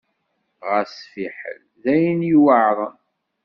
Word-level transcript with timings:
Ɣas 0.69 0.95
fiḥel! 1.11 1.61
D 1.83 1.83
ayen 1.93 2.19
yuɛren. 2.31 2.97